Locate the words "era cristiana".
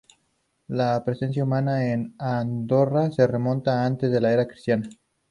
4.33-4.89